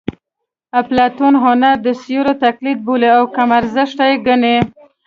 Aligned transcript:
اپلاتون 0.79 1.33
هنر 1.43 1.75
د 1.85 1.87
سیوري 2.01 2.33
تقلید 2.45 2.77
بولي 2.87 3.09
او 3.17 3.23
کم 3.35 3.49
ارزښته 3.59 4.03
یې 4.09 4.17
ګڼي 4.27 4.55